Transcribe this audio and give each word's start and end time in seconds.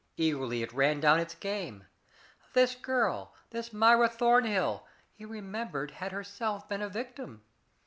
Eagerly 0.17 0.63
it 0.63 0.73
ran 0.73 0.99
down 0.99 1.19
its 1.19 1.35
game. 1.35 1.83
This 2.53 2.73
girl 2.73 3.35
this 3.51 3.71
Myra 3.71 4.09
Thornhill 4.09 4.87
he 5.13 5.25
remembered, 5.25 5.91
had 5.91 6.11
herself 6.11 6.67
been 6.67 6.81
a 6.81 6.89
victim. 6.89 7.43